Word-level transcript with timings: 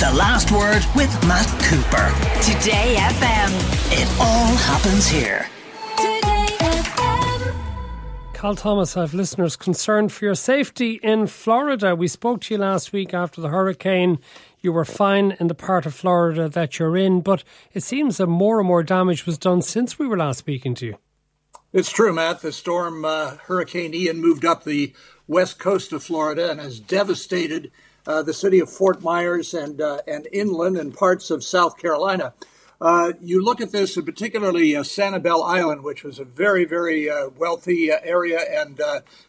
The 0.00 0.10
Last 0.12 0.50
Word 0.50 0.82
with 0.96 1.12
Matt 1.28 1.46
Cooper. 1.62 2.08
Today 2.40 2.96
FM. 2.96 3.50
It 3.92 4.08
all 4.18 4.56
happens 4.56 5.06
here. 5.06 5.46
Today 5.98 6.56
FM. 6.58 7.54
Cal 8.32 8.54
Thomas, 8.54 8.96
I 8.96 9.02
have 9.02 9.12
listeners 9.12 9.56
concerned 9.56 10.10
for 10.10 10.24
your 10.24 10.34
safety 10.34 11.00
in 11.02 11.26
Florida. 11.26 11.94
We 11.94 12.08
spoke 12.08 12.40
to 12.40 12.54
you 12.54 12.58
last 12.60 12.94
week 12.94 13.12
after 13.12 13.42
the 13.42 13.50
hurricane. 13.50 14.20
You 14.60 14.72
were 14.72 14.86
fine 14.86 15.36
in 15.38 15.48
the 15.48 15.54
part 15.54 15.84
of 15.84 15.92
Florida 15.92 16.48
that 16.48 16.78
you're 16.78 16.96
in, 16.96 17.20
but 17.20 17.44
it 17.74 17.82
seems 17.82 18.16
that 18.16 18.26
more 18.26 18.58
and 18.58 18.66
more 18.66 18.82
damage 18.82 19.26
was 19.26 19.36
done 19.36 19.60
since 19.60 19.98
we 19.98 20.06
were 20.06 20.16
last 20.16 20.38
speaking 20.38 20.74
to 20.76 20.86
you. 20.86 20.96
It's 21.74 21.92
true, 21.92 22.14
Matt. 22.14 22.40
The 22.40 22.52
storm 22.52 23.04
uh, 23.04 23.36
Hurricane 23.48 23.92
Ian 23.92 24.22
moved 24.22 24.46
up 24.46 24.64
the 24.64 24.94
west 25.28 25.58
coast 25.58 25.92
of 25.92 26.02
Florida 26.02 26.50
and 26.50 26.58
has 26.58 26.80
devastated 26.80 27.70
uh, 28.10 28.22
the 28.22 28.34
city 28.34 28.58
of 28.58 28.68
Fort 28.68 29.02
Myers 29.02 29.54
and 29.54 29.80
uh, 29.80 30.00
and 30.06 30.26
inland 30.32 30.76
and 30.76 30.92
parts 30.92 31.30
of 31.30 31.44
South 31.44 31.78
Carolina. 31.78 32.34
Uh, 32.80 33.12
you 33.20 33.44
look 33.44 33.60
at 33.60 33.70
this, 33.70 33.96
and 33.96 34.04
particularly 34.04 34.74
uh, 34.74 34.82
Sanibel 34.82 35.46
Island, 35.46 35.84
which 35.84 36.02
was 36.02 36.18
a 36.18 36.24
very, 36.24 36.64
very 36.64 37.08
uh, 37.08 37.28
wealthy 37.36 37.92
uh, 37.92 37.98
area 38.02 38.40
and 38.40 38.80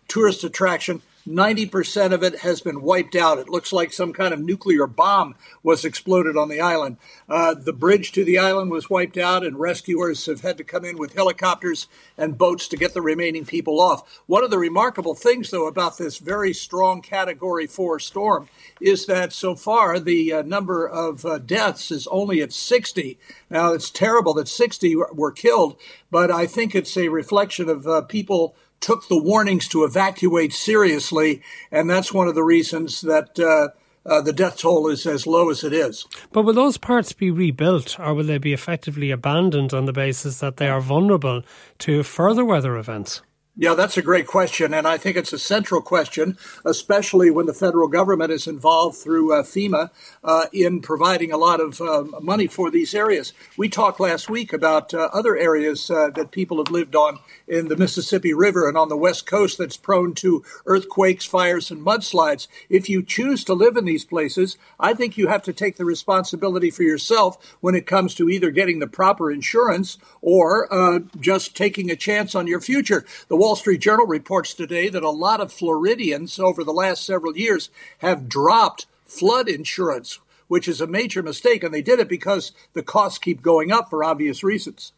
tourist 0.07 0.43
attraction. 0.43 1.01
90% 1.27 2.13
of 2.13 2.23
it 2.23 2.39
has 2.39 2.61
been 2.61 2.81
wiped 2.81 3.15
out. 3.15 3.37
It 3.37 3.49
looks 3.49 3.71
like 3.71 3.93
some 3.93 4.13
kind 4.13 4.33
of 4.33 4.39
nuclear 4.39 4.87
bomb 4.87 5.35
was 5.61 5.85
exploded 5.85 6.35
on 6.35 6.49
the 6.49 6.61
island. 6.61 6.97
Uh, 7.29 7.53
the 7.53 7.73
bridge 7.73 8.11
to 8.13 8.25
the 8.25 8.39
island 8.39 8.71
was 8.71 8.89
wiped 8.89 9.17
out, 9.17 9.45
and 9.45 9.59
rescuers 9.59 10.25
have 10.25 10.41
had 10.41 10.57
to 10.57 10.63
come 10.63 10.83
in 10.83 10.97
with 10.97 11.13
helicopters 11.13 11.87
and 12.17 12.37
boats 12.37 12.67
to 12.69 12.77
get 12.77 12.93
the 12.93 13.01
remaining 13.01 13.45
people 13.45 13.79
off. 13.79 14.21
One 14.25 14.43
of 14.43 14.49
the 14.49 14.57
remarkable 14.57 15.15
things, 15.15 15.51
though, 15.51 15.67
about 15.67 15.97
this 15.97 16.17
very 16.17 16.53
strong 16.53 17.01
Category 17.01 17.67
4 17.67 17.99
storm 17.99 18.49
is 18.79 19.05
that 19.05 19.31
so 19.31 19.55
far 19.55 19.99
the 19.99 20.33
uh, 20.33 20.41
number 20.41 20.87
of 20.87 21.25
uh, 21.25 21.37
deaths 21.37 21.91
is 21.91 22.07
only 22.07 22.41
at 22.41 22.51
60. 22.51 23.19
Now, 23.49 23.73
it's 23.73 23.89
terrible 23.89 24.33
that 24.35 24.47
60 24.47 24.95
were 25.13 25.31
killed, 25.31 25.77
but 26.09 26.31
I 26.31 26.47
think 26.47 26.73
it's 26.73 26.97
a 26.97 27.09
reflection 27.09 27.69
of 27.69 27.85
uh, 27.85 28.01
people 28.01 28.55
took 28.81 29.07
the 29.07 29.21
warnings 29.21 29.67
to 29.69 29.83
evacuate 29.83 30.53
seriously, 30.53 31.41
and 31.71 31.89
that's 31.89 32.13
one 32.13 32.27
of 32.27 32.35
the 32.35 32.43
reasons 32.43 33.01
that 33.01 33.39
uh, 33.39 33.69
uh, 34.05 34.21
the 34.21 34.33
death 34.33 34.57
toll 34.57 34.87
is 34.87 35.05
as 35.05 35.27
low 35.27 35.49
as 35.49 35.63
it 35.63 35.73
is. 35.73 36.05
But 36.31 36.43
will 36.43 36.53
those 36.53 36.77
parts 36.77 37.13
be 37.13 37.31
rebuilt, 37.31 37.99
or 37.99 38.13
will 38.13 38.25
they 38.25 38.39
be 38.39 38.53
effectively 38.53 39.11
abandoned 39.11 39.73
on 39.73 39.85
the 39.85 39.93
basis 39.93 40.39
that 40.39 40.57
they 40.57 40.67
are 40.67 40.81
vulnerable 40.81 41.43
to 41.79 42.03
further 42.03 42.43
weather 42.43 42.75
events? 42.77 43.21
Yeah, 43.57 43.73
that's 43.73 43.97
a 43.97 44.01
great 44.01 44.27
question. 44.27 44.73
And 44.73 44.87
I 44.87 44.97
think 44.97 45.17
it's 45.17 45.33
a 45.33 45.37
central 45.37 45.81
question, 45.81 46.37
especially 46.63 47.29
when 47.29 47.47
the 47.47 47.53
federal 47.53 47.89
government 47.89 48.31
is 48.31 48.47
involved 48.47 48.97
through 48.97 49.33
uh, 49.33 49.43
FEMA 49.43 49.89
uh, 50.23 50.45
in 50.53 50.79
providing 50.79 51.33
a 51.33 51.37
lot 51.37 51.59
of 51.59 51.81
uh, 51.81 52.05
money 52.21 52.47
for 52.47 52.71
these 52.71 52.95
areas. 52.95 53.33
We 53.57 53.67
talked 53.67 53.99
last 53.99 54.29
week 54.29 54.53
about 54.53 54.93
uh, 54.93 55.09
other 55.11 55.35
areas 55.35 55.91
uh, 55.91 56.11
that 56.15 56.31
people 56.31 56.59
have 56.59 56.71
lived 56.71 56.95
on 56.95 57.19
in 57.45 57.67
the 57.67 57.75
Mississippi 57.75 58.33
River 58.33 58.69
and 58.69 58.77
on 58.77 58.87
the 58.87 58.95
West 58.95 59.25
Coast 59.25 59.57
that's 59.57 59.75
prone 59.75 60.13
to 60.15 60.45
earthquakes, 60.65 61.25
fires, 61.25 61.69
and 61.69 61.85
mudslides. 61.85 62.47
If 62.69 62.89
you 62.89 63.03
choose 63.03 63.43
to 63.43 63.53
live 63.53 63.75
in 63.75 63.83
these 63.83 64.05
places, 64.05 64.57
I 64.79 64.93
think 64.93 65.17
you 65.17 65.27
have 65.27 65.43
to 65.43 65.51
take 65.51 65.75
the 65.75 65.83
responsibility 65.83 66.71
for 66.71 66.83
yourself 66.83 67.57
when 67.59 67.75
it 67.75 67.85
comes 67.85 68.15
to 68.15 68.29
either 68.29 68.49
getting 68.49 68.79
the 68.79 68.87
proper 68.87 69.29
insurance 69.29 69.97
or 70.21 70.73
uh, 70.73 70.99
just 71.19 71.57
taking 71.57 71.91
a 71.91 71.97
chance 71.97 72.33
on 72.33 72.47
your 72.47 72.61
future. 72.61 73.05
The 73.27 73.40
Wall 73.41 73.55
Street 73.55 73.81
Journal 73.81 74.05
reports 74.05 74.53
today 74.53 74.87
that 74.89 75.01
a 75.01 75.09
lot 75.09 75.41
of 75.41 75.51
Floridians 75.51 76.37
over 76.37 76.63
the 76.63 76.71
last 76.71 77.03
several 77.03 77.35
years 77.35 77.71
have 77.97 78.29
dropped 78.29 78.85
flood 79.03 79.49
insurance, 79.49 80.19
which 80.47 80.67
is 80.67 80.79
a 80.79 80.85
major 80.85 81.23
mistake. 81.23 81.63
And 81.63 81.73
they 81.73 81.81
did 81.81 81.99
it 81.99 82.07
because 82.07 82.51
the 82.73 82.83
costs 82.83 83.17
keep 83.17 83.41
going 83.41 83.71
up 83.71 83.89
for 83.89 84.03
obvious 84.03 84.43
reasons. 84.43 84.93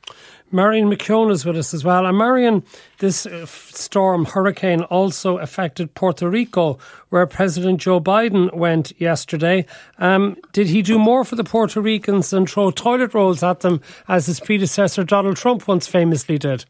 Marion 0.51 0.89
McKeone 0.89 1.31
is 1.31 1.45
with 1.45 1.55
us 1.55 1.73
as 1.73 1.85
well. 1.85 2.05
And 2.05 2.17
Marion, 2.17 2.63
this 2.99 3.25
uh, 3.25 3.45
storm, 3.45 4.25
hurricane, 4.25 4.81
also 4.81 5.37
affected 5.37 5.93
Puerto 5.93 6.29
Rico, 6.29 6.77
where 7.07 7.25
President 7.25 7.79
Joe 7.79 8.01
Biden 8.01 8.53
went 8.53 8.91
yesterday. 8.99 9.65
Um, 9.99 10.35
did 10.51 10.67
he 10.67 10.81
do 10.81 10.99
more 10.99 11.23
for 11.23 11.37
the 11.37 11.45
Puerto 11.45 11.79
Ricans 11.79 12.31
than 12.31 12.45
throw 12.45 12.71
toilet 12.71 13.13
rolls 13.13 13.41
at 13.41 13.61
them, 13.61 13.79
as 14.09 14.25
his 14.25 14.41
predecessor 14.41 15.05
Donald 15.05 15.37
Trump 15.37 15.65
once 15.65 15.87
famously 15.87 16.37
did? 16.37 16.65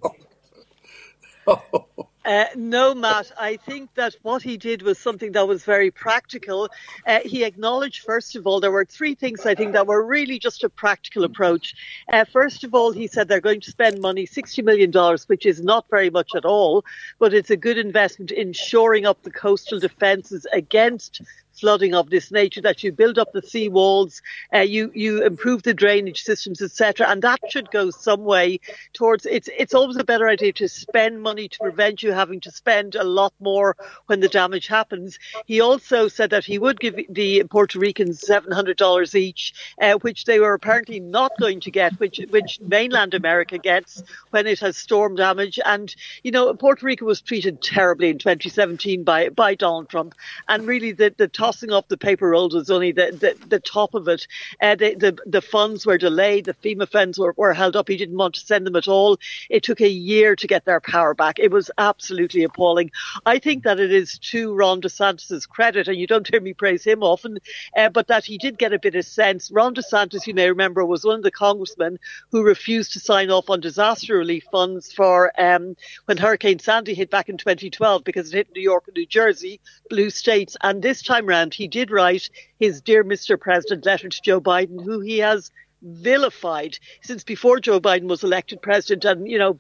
Uh, 2.26 2.46
no, 2.56 2.96
Matt. 2.96 3.32
I 3.38 3.58
think 3.58 3.94
that 3.96 4.16
what 4.22 4.42
he 4.42 4.56
did 4.56 4.82
was 4.82 4.98
something 4.98 5.34
that 5.34 5.46
was 5.46 5.66
very 5.66 5.92
practical. 5.92 6.70
Uh, 7.06 7.20
he 7.26 7.44
acknowledged, 7.44 8.06
first 8.06 8.38
of 8.38 8.48
all, 8.48 8.62
there 8.62 8.72
were 8.72 8.86
three 8.86 9.14
things 9.14 9.46
I 9.46 9.56
think 9.56 9.74
that 9.74 9.88
were 9.88 10.06
really 10.06 10.40
just 10.40 10.64
a 10.64 10.70
practical 10.70 11.26
approach. 11.26 11.76
Uh, 12.12 12.24
first 12.24 12.64
of 12.64 12.74
all, 12.74 12.94
he 12.94 13.08
said 13.08 13.28
they're 13.28 13.42
going 13.42 13.60
to 13.62 13.72
spend 13.72 14.00
money, 14.00 14.26
$60 14.26 14.64
million, 14.64 15.18
which 15.28 15.46
is 15.46 15.62
not 15.62 15.86
very 15.90 16.10
much 16.10 16.30
at 16.34 16.46
all, 16.46 16.86
but 17.20 17.34
it's 17.34 17.50
a 17.50 17.58
good 17.58 17.78
investment 17.78 18.32
in 18.32 18.54
shoring 18.54 19.06
up 19.06 19.22
the 19.24 19.32
coastal 19.32 19.80
defences 19.80 20.48
against 20.54 21.22
flooding 21.54 21.94
of 21.94 22.10
this 22.10 22.32
nature 22.32 22.62
that 22.62 22.84
you 22.84 22.92
build 22.92 23.18
up 23.20 23.32
the 23.32 23.42
sea 23.42 23.70
walls, 23.70 24.22
uh, 24.54 24.60
you 24.60 24.92
you 24.94 25.24
improve 25.24 25.64
the 25.64 25.74
drainage 25.74 26.24
systems, 26.24 26.62
etc. 26.62 27.08
And 27.08 27.22
that 27.22 27.40
should 27.50 27.72
go 27.72 27.90
some 27.90 28.24
way 28.24 28.60
towards. 28.94 29.26
It's 29.26 29.50
it's 29.58 29.74
always 29.74 29.98
a 29.98 30.04
better 30.04 30.28
idea 30.28 30.54
to 30.54 30.68
spend 30.68 31.22
money 31.22 31.48
to 31.48 31.58
prevent 31.60 32.04
you 32.04 32.12
having 32.12 32.42
to 32.42 32.52
spend 32.52 32.96
a 32.96 33.04
lot 33.04 33.34
more 33.40 33.76
when 34.08 34.20
the 34.20 34.28
damage 34.28 34.68
happens. 34.68 35.20
He 35.46 35.62
also 35.62 36.08
said 36.08 36.32
that 36.32 36.46
he 36.46 36.60
would 36.60 36.80
give 36.80 37.00
the 37.10 37.44
Puerto 37.50 37.80
Ricans 37.80 38.22
seven 38.22 38.52
hundred 38.52 38.78
dollars 38.78 39.16
each, 39.16 39.54
uh, 39.82 39.94
which 39.94 40.26
they 40.26 40.40
were 40.40 40.54
apparently 40.54 41.00
not 41.00 41.32
going 41.40 41.60
to 41.62 41.72
get, 41.72 42.00
which 42.00 42.20
which 42.30 42.60
mainland 42.62 43.14
America 43.14 43.58
gets 43.58 44.04
when 44.32 44.48
it 44.48 44.60
has 44.60 44.78
storm 44.78 45.16
damage. 45.16 45.60
And 45.64 45.94
you 46.24 46.32
know, 46.32 46.54
Puerto 46.54 46.86
Rico 46.86 47.06
was 47.06 47.22
treated 47.22 47.62
terribly 47.62 48.10
in 48.10 48.18
2017 48.18 49.04
by 49.04 49.30
by 49.30 49.56
Donald 49.56 49.90
Trump, 49.90 50.16
and 50.48 50.68
really 50.68 50.92
the 50.92 51.14
the 51.16 51.28
tossing 51.44 51.74
off 51.74 51.90
the 51.90 51.98
paper 51.98 52.30
rolls 52.30 52.54
was 52.54 52.70
only 52.70 52.94
the, 52.94 53.12
the, 53.12 53.48
the 53.48 53.60
top 53.60 53.94
of 53.96 54.08
it. 54.08 54.26
Uh, 54.62 54.76
the, 54.76 54.96
the, 54.96 55.18
the 55.26 55.42
funds 55.42 55.86
were 55.86 55.98
delayed. 55.98 56.46
The 56.46 56.54
FEMA 56.54 56.90
funds 56.90 57.20
were, 57.20 57.34
were 57.36 57.54
held 57.54 57.76
up. 57.76 57.90
He 57.90 57.98
didn't 57.98 58.16
want 58.16 58.36
to 58.36 58.40
send 58.40 58.66
them 58.66 58.78
at 58.78 58.88
all. 58.88 59.18
It 59.50 59.62
took 59.62 59.82
a 59.82 59.90
year 59.90 60.38
to 60.38 60.48
get 60.48 60.64
their 60.64 60.80
power 60.80 61.14
back. 61.14 61.40
It 61.40 61.52
was 61.52 61.70
absolutely 61.78 62.44
appalling. 62.44 62.92
I 63.26 63.40
think 63.40 63.64
that 63.64 63.78
it 63.78 63.92
is 63.92 64.18
to 64.20 64.54
Ron 64.56 64.80
DeSantis' 64.80 65.50
credit, 65.50 65.90
and 65.90 65.98
you 65.98 66.08
don't 66.08 66.26
hear 66.26 66.40
me 66.40 66.54
praise 66.54 66.86
him 66.86 67.04
often, 67.04 67.40
uh, 67.76 67.90
but 67.90 68.08
that 68.08 68.24
he 68.24 68.38
did 68.38 68.58
get 68.58 68.72
a 68.72 68.80
bit 68.80 68.96
of 68.96 69.04
sense. 69.04 69.52
Ron 69.52 69.76
DeSantis, 69.76 70.26
you 70.26 70.34
may 70.34 70.48
remember, 70.48 70.86
was 70.86 71.04
one 71.04 71.18
of 71.18 71.24
the 71.24 71.32
congressmen 71.32 72.00
who 72.32 72.44
refused 72.44 72.94
to 72.94 73.02
sign 73.02 73.30
off 73.30 73.50
on 73.50 73.60
disaster 73.60 74.18
relief 74.18 74.46
funds 74.50 74.94
for 74.94 75.38
um, 75.38 75.76
when 76.06 76.16
Hurricane 76.16 76.60
Sandy 76.60 76.94
hit 76.94 77.10
back 77.10 77.28
in 77.28 77.36
2012 77.36 78.06
because 78.06 78.34
it 78.34 78.38
hit 78.38 78.56
New 78.56 78.62
York 78.62 78.86
and 78.88 78.96
New 78.96 79.06
Jersey, 79.06 79.60
blue 79.90 80.10
states. 80.10 80.56
And 80.62 80.82
this 80.82 81.02
time 81.02 81.26
around, 81.34 81.54
he 81.54 81.68
did 81.68 81.92
write 81.92 82.30
his 82.60 82.82
Dear 82.82 83.04
Mr. 83.04 83.40
President 83.40 83.86
letter 83.86 84.10
to 84.10 84.22
Joe 84.22 84.40
Biden, 84.40 84.84
who 84.84 85.00
he 85.00 85.20
has 85.20 85.52
vilified 85.82 86.78
since 87.02 87.24
before 87.24 87.60
Joe 87.60 87.80
Biden 87.80 88.08
was 88.08 88.24
elected 88.24 88.62
president 88.62 89.04
and, 89.06 89.30
you 89.30 89.40
know, 89.40 89.60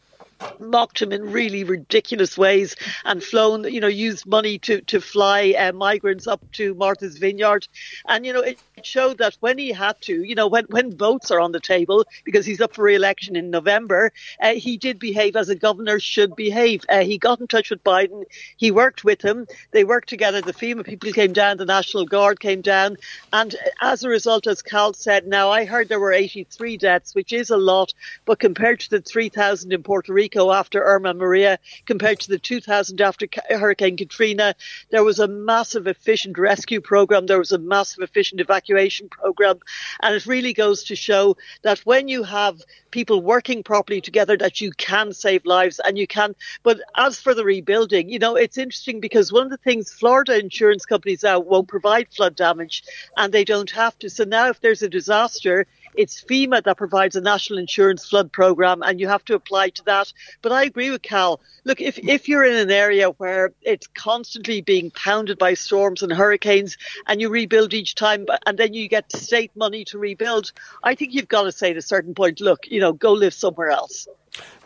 mocked 0.59 1.01
him 1.01 1.11
in 1.11 1.31
really 1.31 1.63
ridiculous 1.63 2.37
ways 2.37 2.75
and 3.05 3.23
flown, 3.23 3.63
you 3.65 3.79
know, 3.79 3.87
used 3.87 4.25
money 4.25 4.59
to, 4.59 4.81
to 4.81 5.01
fly 5.01 5.55
uh, 5.57 5.71
migrants 5.71 6.27
up 6.27 6.41
to 6.53 6.73
Martha's 6.75 7.17
Vineyard. 7.17 7.67
And, 8.07 8.25
you 8.25 8.33
know, 8.33 8.41
it 8.41 8.59
showed 8.83 9.17
that 9.19 9.37
when 9.39 9.57
he 9.57 9.71
had 9.71 9.99
to, 10.01 10.23
you 10.23 10.35
know, 10.35 10.47
when, 10.47 10.65
when 10.65 10.95
votes 10.95 11.31
are 11.31 11.39
on 11.39 11.51
the 11.51 11.59
table, 11.59 12.05
because 12.23 12.45
he's 12.45 12.61
up 12.61 12.73
for 12.73 12.83
re-election 12.83 13.35
in 13.35 13.49
November, 13.49 14.11
uh, 14.41 14.53
he 14.53 14.77
did 14.77 14.99
behave 14.99 15.35
as 15.35 15.49
a 15.49 15.55
governor 15.55 15.99
should 15.99 16.35
behave. 16.35 16.83
Uh, 16.89 17.03
he 17.03 17.17
got 17.17 17.39
in 17.39 17.47
touch 17.47 17.69
with 17.69 17.83
Biden. 17.83 18.23
He 18.57 18.71
worked 18.71 19.03
with 19.03 19.21
him. 19.21 19.47
They 19.71 19.83
worked 19.83 20.09
together. 20.09 20.41
The 20.41 20.53
FEMA 20.53 20.85
people 20.85 21.11
came 21.11 21.33
down. 21.33 21.57
The 21.57 21.65
National 21.65 22.05
Guard 22.05 22.39
came 22.39 22.61
down. 22.61 22.97
And 23.31 23.55
as 23.81 24.03
a 24.03 24.09
result, 24.09 24.47
as 24.47 24.61
Cal 24.61 24.93
said, 24.93 25.27
now 25.27 25.51
I 25.51 25.65
heard 25.65 25.89
there 25.89 25.99
were 25.99 26.13
83 26.13 26.77
deaths, 26.77 27.15
which 27.15 27.31
is 27.33 27.49
a 27.49 27.57
lot, 27.57 27.93
but 28.25 28.39
compared 28.39 28.79
to 28.81 28.89
the 28.89 29.01
3,000 29.01 29.71
in 29.71 29.83
Puerto 29.83 30.13
Rico, 30.13 30.32
After 30.35 30.83
Irma 30.83 31.13
Maria 31.13 31.59
compared 31.85 32.19
to 32.21 32.29
the 32.29 32.39
2000 32.39 33.01
after 33.01 33.27
Hurricane 33.49 33.97
Katrina. 33.97 34.55
There 34.89 35.03
was 35.03 35.19
a 35.19 35.27
massive 35.27 35.87
efficient 35.87 36.37
rescue 36.37 36.81
program. 36.81 37.25
There 37.25 37.39
was 37.39 37.51
a 37.51 37.57
massive 37.57 38.03
efficient 38.03 38.41
evacuation 38.41 39.09
program. 39.09 39.59
And 40.01 40.15
it 40.15 40.25
really 40.25 40.53
goes 40.53 40.85
to 40.85 40.95
show 40.95 41.37
that 41.61 41.79
when 41.79 42.07
you 42.07 42.23
have 42.23 42.61
people 42.91 43.21
working 43.21 43.63
properly 43.63 44.01
together, 44.01 44.37
that 44.37 44.61
you 44.61 44.71
can 44.71 45.13
save 45.13 45.45
lives 45.45 45.79
and 45.79 45.97
you 45.97 46.07
can. 46.07 46.35
But 46.61 46.79
as 46.95 47.19
for 47.19 47.33
the 47.33 47.43
rebuilding, 47.43 48.09
you 48.09 48.19
know, 48.19 48.35
it's 48.35 48.57
interesting 48.57 48.99
because 48.99 49.31
one 49.31 49.45
of 49.45 49.51
the 49.51 49.57
things 49.57 49.91
Florida 49.91 50.39
insurance 50.39 50.85
companies 50.85 51.23
now 51.23 51.39
won't 51.39 51.67
provide 51.67 52.07
flood 52.09 52.35
damage 52.35 52.83
and 53.17 53.33
they 53.33 53.43
don't 53.43 53.71
have 53.71 53.97
to. 53.99 54.09
So 54.09 54.23
now 54.23 54.49
if 54.49 54.61
there's 54.61 54.83
a 54.83 54.89
disaster, 54.89 55.65
It's 55.95 56.23
FEMA 56.23 56.63
that 56.63 56.77
provides 56.77 57.15
a 57.15 57.21
national 57.21 57.59
insurance 57.59 58.07
flood 58.07 58.31
program, 58.31 58.81
and 58.81 58.99
you 58.99 59.07
have 59.07 59.25
to 59.25 59.35
apply 59.35 59.69
to 59.69 59.85
that. 59.85 60.11
But 60.41 60.51
I 60.51 60.63
agree 60.63 60.91
with 60.91 61.01
Cal. 61.01 61.39
Look, 61.63 61.81
if, 61.81 61.97
if 61.99 62.27
you're 62.27 62.45
in 62.45 62.55
an 62.55 62.71
area 62.71 63.09
where 63.09 63.53
it's 63.61 63.87
constantly 63.87 64.61
being 64.61 64.91
pounded 64.91 65.37
by 65.37 65.53
storms 65.53 66.03
and 66.03 66.11
hurricanes, 66.11 66.77
and 67.07 67.21
you 67.21 67.29
rebuild 67.29 67.73
each 67.73 67.95
time, 67.95 68.25
and 68.45 68.57
then 68.57 68.73
you 68.73 68.87
get 68.87 69.11
state 69.11 69.51
money 69.55 69.85
to 69.85 69.97
rebuild, 69.97 70.51
I 70.83 70.95
think 70.95 71.13
you've 71.13 71.27
got 71.27 71.43
to 71.43 71.51
say 71.51 71.71
at 71.71 71.77
a 71.77 71.81
certain 71.81 72.13
point, 72.13 72.41
look, 72.41 72.69
you 72.69 72.79
know, 72.79 72.93
go 72.93 73.13
live 73.13 73.33
somewhere 73.33 73.69
else. 73.69 74.07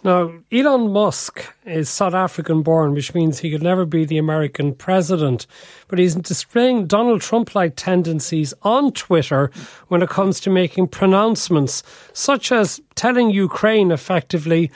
Now, 0.04 0.32
Elon 0.52 0.94
Musk 0.94 1.44
is 1.66 1.90
South 1.90 2.14
African 2.14 2.62
born, 2.62 2.94
which 2.94 3.14
means 3.14 3.40
he 3.40 3.52
could 3.52 3.64
never 3.64 3.86
be 3.86 4.06
the 4.06 4.20
American 4.20 4.74
president. 4.74 5.48
But 5.88 6.00
he's 6.00 6.16
displaying 6.16 6.88
Donald 6.88 7.22
Trump 7.22 7.56
like 7.56 7.76
tendencies 7.76 8.54
on 8.62 8.92
Twitter 8.94 9.52
when 9.88 10.02
it 10.02 10.10
comes 10.10 10.40
to 10.42 10.50
making 10.50 10.90
pronouncements, 10.90 11.84
such 12.14 12.52
as 12.52 12.80
telling 12.96 13.32
Ukraine 13.32 13.92
effectively 13.92 14.72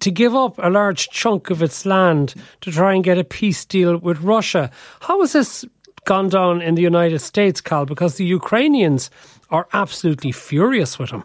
to 0.00 0.10
give 0.10 0.34
up 0.34 0.54
a 0.58 0.70
large 0.70 1.08
chunk 1.08 1.50
of 1.50 1.62
its 1.62 1.86
land 1.86 2.34
to 2.60 2.70
try 2.70 2.94
and 2.94 3.02
get 3.02 3.18
a 3.18 3.24
peace 3.24 3.64
deal 3.64 3.96
with 3.96 4.20
Russia. 4.20 4.70
How 5.00 5.20
has 5.20 5.32
this 5.32 5.64
gone 6.04 6.28
down 6.28 6.60
in 6.60 6.74
the 6.74 6.82
United 6.82 7.20
States, 7.20 7.60
Cal? 7.60 7.86
Because 7.86 8.16
the 8.16 8.24
Ukrainians 8.24 9.10
are 9.50 9.66
absolutely 9.72 10.32
furious 10.32 10.98
with 10.98 11.10
him. 11.10 11.24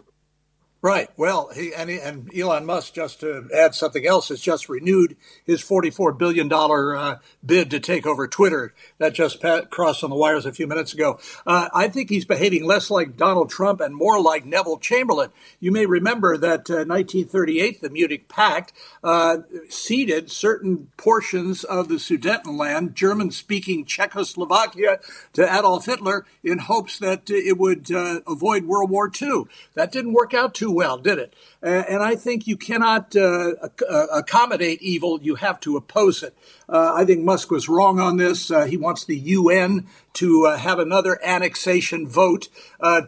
Right. 0.82 1.08
Well, 1.16 1.50
he 1.54 1.72
and, 1.72 1.88
he, 1.88 2.00
and 2.00 2.28
Elon 2.36 2.66
Musk, 2.66 2.94
just 2.94 3.20
to 3.20 3.48
add 3.54 3.76
something 3.76 4.04
else, 4.04 4.30
has 4.30 4.40
just 4.40 4.68
renewed 4.68 5.16
his 5.44 5.62
$44 5.62 6.18
billion 6.18 6.52
uh, 6.52 7.18
bid 7.46 7.70
to 7.70 7.78
take 7.78 8.04
over 8.04 8.26
Twitter. 8.26 8.74
That 8.98 9.14
just 9.14 9.40
crossed 9.70 10.02
on 10.02 10.10
the 10.10 10.16
wires 10.16 10.44
a 10.44 10.52
few 10.52 10.66
minutes 10.66 10.92
ago. 10.92 11.20
Uh, 11.46 11.68
I 11.72 11.86
think 11.86 12.10
he's 12.10 12.24
behaving 12.24 12.64
less 12.64 12.90
like 12.90 13.16
Donald 13.16 13.48
Trump 13.48 13.80
and 13.80 13.94
more 13.94 14.20
like 14.20 14.44
Neville 14.44 14.78
Chamberlain. 14.78 15.30
You 15.60 15.70
may 15.70 15.86
remember 15.86 16.36
that 16.36 16.68
uh, 16.68 16.82
1938, 16.82 17.80
the 17.80 17.88
Munich 17.88 18.26
Pact 18.26 18.72
uh, 19.04 19.36
ceded 19.68 20.32
certain 20.32 20.88
portions 20.96 21.62
of 21.62 21.86
the 21.86 21.94
Sudetenland, 21.94 22.94
German 22.94 23.30
speaking 23.30 23.84
Czechoslovakia, 23.84 24.98
to 25.34 25.42
Adolf 25.44 25.86
Hitler 25.86 26.26
in 26.42 26.58
hopes 26.58 26.98
that 26.98 27.30
it 27.30 27.56
would 27.56 27.92
uh, 27.92 28.22
avoid 28.26 28.64
World 28.64 28.90
War 28.90 29.08
II. 29.08 29.44
That 29.74 29.92
didn't 29.92 30.14
work 30.14 30.34
out 30.34 30.54
too 30.54 30.71
well, 30.72 30.98
did 30.98 31.18
it? 31.18 31.34
Uh, 31.62 31.84
and 31.88 32.02
I 32.02 32.16
think 32.16 32.46
you 32.46 32.56
cannot 32.56 33.14
uh, 33.14 33.52
uh, 33.88 34.06
accommodate 34.12 34.82
evil, 34.82 35.20
you 35.22 35.36
have 35.36 35.60
to 35.60 35.76
oppose 35.76 36.22
it. 36.22 36.34
Uh, 36.68 36.92
I 36.94 37.04
think 37.04 37.24
Musk 37.24 37.50
was 37.50 37.68
wrong 37.68 38.00
on 38.00 38.16
this. 38.16 38.50
Uh, 38.50 38.64
he 38.64 38.76
wants 38.76 39.04
the 39.04 39.16
UN 39.16 39.86
to 40.14 40.46
uh, 40.46 40.56
have 40.56 40.78
another 40.78 41.18
annexation 41.24 42.08
vote 42.08 42.48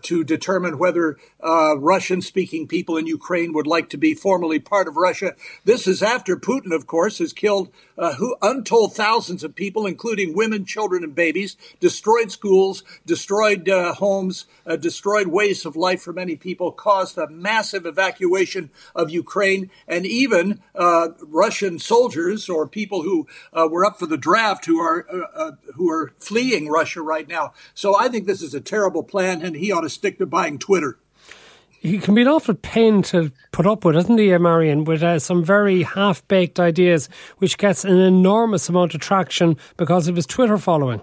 to 0.03 0.23
determine 0.25 0.79
whether 0.79 1.19
Russian 1.43 2.23
speaking 2.23 2.69
people 2.69 2.97
in 2.97 3.07
Ukraine 3.07 3.53
would 3.53 3.67
like 3.67 3.89
to 3.91 3.97
be 3.97 4.15
formally 4.15 4.59
part 4.59 4.87
of 4.87 4.97
Russia. 4.97 5.35
This 5.65 5.87
is 5.87 6.03
after 6.03 6.37
Putin, 6.37 6.73
of 6.73 6.87
course, 6.87 7.19
has 7.19 7.33
killed 7.33 7.71
who, 7.97 8.37
untold 8.41 8.95
thousands 8.95 9.43
of 9.43 9.55
people, 9.55 9.87
including 9.87 10.35
women, 10.35 10.65
children, 10.65 11.03
and 11.03 11.15
babies, 11.15 11.57
destroyed 11.81 12.31
schools, 12.31 12.85
destroyed 13.05 13.69
homes, 13.69 14.47
destroyed 14.79 15.27
ways 15.27 15.67
of 15.67 15.77
life 15.77 16.03
for 16.03 16.13
many 16.13 16.37
people, 16.37 16.71
caused 16.71 17.19
a 17.19 17.29
massive 17.29 17.85
evacuation 17.85 18.71
of 18.95 19.11
Ukraine, 19.11 19.71
and 19.89 20.07
even 20.07 20.61
Russian 20.75 21.79
soldiers 21.79 22.49
or 22.49 22.67
people 22.67 23.03
who 23.03 23.27
uh, 23.53 23.69
were 23.71 23.85
up 23.85 23.99
for 23.99 24.07
the 24.07 24.17
draft 24.17 24.67
who 24.67 24.81
are 24.81 25.07
uh, 25.13 25.27
uh, 25.35 25.53
who 25.75 25.91
are 25.91 26.13
fleeing 26.19 26.69
Russia 26.69 26.94
right 27.03 27.29
now. 27.29 27.53
So 27.75 27.99
I 27.99 28.09
think 28.09 28.27
this 28.27 28.43
is 28.43 28.55
a 28.55 28.61
terrible 28.61 29.03
plan, 29.03 29.43
and 29.43 29.57
he 29.57 29.73
ought 29.73 29.83
to 29.83 29.89
stick 29.89 30.19
to 30.19 30.27
buying 30.27 30.59
Twitter. 30.59 30.99
He 31.81 31.99
can 31.99 32.15
be 32.15 32.23
an 32.23 32.29
awful 32.29 32.55
pain 32.55 33.03
to 33.03 33.31
put 33.53 33.67
up 33.67 33.85
with, 33.85 33.95
isn't 33.95 34.19
he, 34.19 34.37
Marion? 34.39 34.85
With 34.85 35.03
uh, 35.03 35.19
some 35.19 35.45
very 35.45 35.83
half 35.83 36.27
baked 36.29 36.59
ideas, 36.59 37.11
which 37.39 37.59
gets 37.59 37.85
an 37.85 37.99
enormous 37.99 38.71
amount 38.71 38.95
of 38.95 39.01
traction 39.03 39.59
because 39.77 40.09
of 40.09 40.17
his 40.17 40.25
Twitter 40.25 40.57
following. 40.57 41.03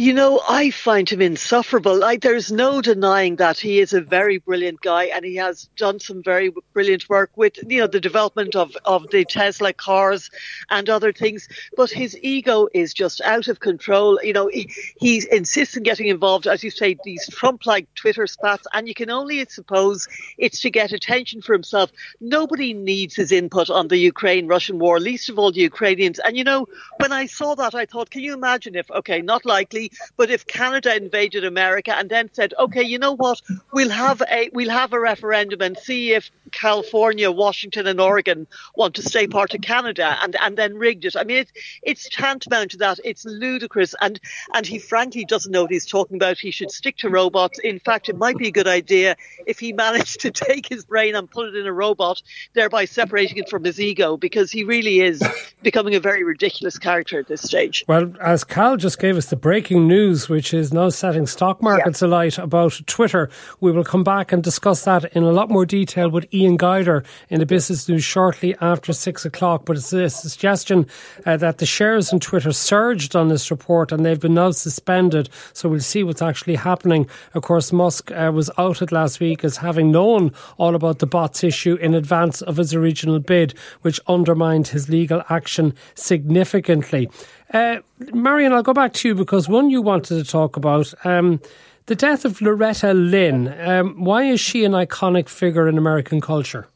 You 0.00 0.14
know, 0.14 0.40
I 0.48 0.70
find 0.70 1.06
him 1.06 1.20
insufferable. 1.20 1.98
Like, 1.98 2.22
there's 2.22 2.50
no 2.50 2.80
denying 2.80 3.36
that 3.36 3.58
he 3.58 3.80
is 3.80 3.92
a 3.92 4.00
very 4.00 4.38
brilliant 4.38 4.80
guy 4.80 5.10
and 5.14 5.26
he 5.26 5.36
has 5.36 5.68
done 5.76 6.00
some 6.00 6.22
very 6.22 6.50
brilliant 6.72 7.06
work 7.10 7.32
with, 7.36 7.58
you 7.68 7.80
know, 7.80 7.86
the 7.86 8.00
development 8.00 8.56
of, 8.56 8.74
of 8.86 9.10
the 9.10 9.26
Tesla 9.26 9.74
cars 9.74 10.30
and 10.70 10.88
other 10.88 11.12
things. 11.12 11.50
But 11.76 11.90
his 11.90 12.16
ego 12.22 12.66
is 12.72 12.94
just 12.94 13.20
out 13.20 13.48
of 13.48 13.60
control. 13.60 14.18
You 14.22 14.32
know, 14.32 14.48
he, 14.48 14.72
he 14.98 15.22
insists 15.30 15.76
on 15.76 15.82
getting 15.82 16.06
involved, 16.06 16.46
as 16.46 16.64
you 16.64 16.70
say, 16.70 16.96
these 17.04 17.28
Trump 17.28 17.66
like 17.66 17.94
Twitter 17.94 18.26
spats. 18.26 18.66
And 18.72 18.88
you 18.88 18.94
can 18.94 19.10
only 19.10 19.44
suppose 19.50 20.08
it's 20.38 20.62
to 20.62 20.70
get 20.70 20.92
attention 20.92 21.42
for 21.42 21.52
himself. 21.52 21.90
Nobody 22.22 22.72
needs 22.72 23.16
his 23.16 23.32
input 23.32 23.68
on 23.68 23.88
the 23.88 23.98
Ukraine 23.98 24.46
Russian 24.46 24.78
war, 24.78 24.98
least 24.98 25.28
of 25.28 25.38
all 25.38 25.52
the 25.52 25.60
Ukrainians. 25.60 26.18
And, 26.20 26.38
you 26.38 26.44
know, 26.44 26.68
when 26.96 27.12
I 27.12 27.26
saw 27.26 27.54
that, 27.56 27.74
I 27.74 27.84
thought, 27.84 28.08
can 28.08 28.22
you 28.22 28.32
imagine 28.32 28.76
if, 28.76 28.90
okay, 28.90 29.20
not 29.20 29.44
likely 29.44 29.89
but 30.16 30.30
if 30.30 30.46
Canada 30.46 30.96
invaded 30.96 31.44
America 31.44 31.96
and 31.96 32.08
then 32.08 32.30
said, 32.32 32.54
okay, 32.58 32.82
you 32.82 32.98
know 32.98 33.12
what, 33.12 33.40
we'll 33.72 33.90
have 33.90 34.22
a 34.30 34.50
we'll 34.52 34.70
have 34.70 34.92
a 34.92 35.00
referendum 35.00 35.60
and 35.60 35.76
see 35.78 36.12
if 36.12 36.30
California, 36.50 37.30
Washington, 37.30 37.86
and 37.86 38.00
Oregon 38.00 38.46
want 38.74 38.94
to 38.96 39.02
stay 39.02 39.26
part 39.26 39.54
of 39.54 39.60
Canada, 39.60 40.16
and 40.22 40.36
and 40.40 40.56
then 40.56 40.74
rigged 40.74 41.04
it. 41.04 41.16
I 41.16 41.24
mean, 41.24 41.38
it's 41.38 41.52
it's 41.82 42.08
tantamount 42.08 42.72
to 42.72 42.78
that. 42.78 42.98
It's 43.04 43.24
ludicrous, 43.24 43.94
and 44.00 44.20
and 44.54 44.66
he 44.66 44.78
frankly 44.78 45.24
doesn't 45.24 45.52
know 45.52 45.62
what 45.62 45.70
he's 45.70 45.86
talking 45.86 46.16
about. 46.16 46.38
He 46.38 46.50
should 46.50 46.70
stick 46.70 46.96
to 46.98 47.08
robots. 47.08 47.58
In 47.58 47.78
fact, 47.78 48.08
it 48.08 48.16
might 48.16 48.36
be 48.36 48.48
a 48.48 48.52
good 48.52 48.68
idea 48.68 49.16
if 49.46 49.58
he 49.58 49.72
managed 49.72 50.20
to 50.20 50.30
take 50.30 50.68
his 50.68 50.84
brain 50.84 51.14
and 51.14 51.30
put 51.30 51.48
it 51.48 51.56
in 51.56 51.66
a 51.66 51.72
robot, 51.72 52.22
thereby 52.54 52.84
separating 52.84 53.38
it 53.38 53.48
from 53.48 53.64
his 53.64 53.80
ego, 53.80 54.16
because 54.16 54.50
he 54.50 54.64
really 54.64 55.00
is 55.00 55.22
becoming 55.62 55.94
a 55.94 56.00
very 56.00 56.24
ridiculous 56.24 56.78
character 56.78 57.18
at 57.18 57.28
this 57.28 57.42
stage. 57.42 57.84
Well, 57.86 58.12
as 58.20 58.44
Cal 58.44 58.76
just 58.76 58.98
gave 58.98 59.16
us 59.16 59.26
the 59.26 59.36
breaking 59.70 59.86
news, 59.86 60.28
which 60.28 60.52
is 60.52 60.72
now 60.72 60.88
setting 60.88 61.28
stock 61.28 61.62
markets 61.62 62.02
yeah. 62.02 62.08
alight 62.08 62.38
about 62.38 62.80
Twitter, 62.86 63.30
we 63.60 63.70
will 63.70 63.84
come 63.84 64.02
back 64.02 64.32
and 64.32 64.42
discuss 64.42 64.84
that 64.84 65.04
in 65.14 65.22
a 65.22 65.30
lot 65.30 65.48
more 65.48 65.64
detail 65.64 66.10
with. 66.10 66.26
Ian 66.34 66.56
Guider 66.56 67.04
in 67.28 67.40
the 67.40 67.46
business 67.46 67.88
news 67.88 68.04
shortly 68.04 68.56
after 68.60 68.92
six 68.92 69.24
o'clock. 69.24 69.64
But 69.64 69.76
it's 69.76 69.92
a 69.92 70.10
suggestion 70.10 70.86
uh, 71.24 71.36
that 71.36 71.58
the 71.58 71.66
shares 71.66 72.12
in 72.12 72.20
Twitter 72.20 72.52
surged 72.52 73.14
on 73.14 73.28
this 73.28 73.50
report 73.50 73.92
and 73.92 74.04
they've 74.04 74.18
been 74.18 74.34
now 74.34 74.50
suspended. 74.50 75.28
So 75.52 75.68
we'll 75.68 75.80
see 75.80 76.02
what's 76.02 76.22
actually 76.22 76.56
happening. 76.56 77.08
Of 77.34 77.42
course, 77.42 77.72
Musk 77.72 78.10
uh, 78.10 78.30
was 78.34 78.50
outed 78.58 78.92
last 78.92 79.20
week 79.20 79.44
as 79.44 79.56
having 79.56 79.92
known 79.92 80.32
all 80.58 80.74
about 80.74 80.98
the 80.98 81.06
bots 81.06 81.44
issue 81.44 81.74
in 81.76 81.94
advance 81.94 82.42
of 82.42 82.56
his 82.56 82.74
original 82.74 83.18
bid, 83.18 83.54
which 83.82 84.00
undermined 84.08 84.68
his 84.68 84.88
legal 84.88 85.22
action 85.28 85.74
significantly. 85.94 87.08
Uh, 87.52 87.78
Marion, 88.12 88.52
I'll 88.52 88.62
go 88.62 88.72
back 88.72 88.92
to 88.94 89.08
you 89.08 89.14
because 89.14 89.48
one 89.48 89.70
you 89.70 89.82
wanted 89.82 90.24
to 90.24 90.30
talk 90.30 90.56
about. 90.56 90.92
Um, 91.04 91.40
the 91.86 91.96
death 91.96 92.24
of 92.24 92.40
Loretta 92.40 92.94
Lynn, 92.94 93.48
um, 93.60 94.04
why 94.04 94.22
is 94.24 94.40
she 94.40 94.64
an 94.64 94.72
iconic 94.72 95.28
figure 95.28 95.68
in 95.68 95.76
American 95.76 96.20
culture? 96.20 96.68